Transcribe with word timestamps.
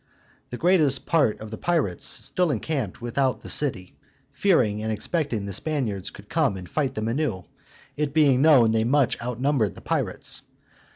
The 0.49 0.57
greatest 0.57 1.05
part 1.05 1.39
of 1.41 1.51
the 1.51 1.59
pirates 1.59 2.05
still 2.07 2.49
encamped 2.49 3.01
without 3.03 3.41
the 3.41 3.49
city, 3.49 3.95
fearing 4.33 4.81
and 4.81 4.91
expecting 4.91 5.45
the 5.45 5.53
Spaniards 5.53 6.11
would 6.17 6.27
come 6.27 6.57
and 6.57 6.67
fight 6.67 6.95
them 6.95 7.07
anew, 7.07 7.43
it 7.95 8.11
being 8.11 8.41
known 8.41 8.71
they 8.71 8.83
much 8.83 9.21
outnumbered 9.21 9.75
the 9.75 9.81
pirates. 9.81 10.41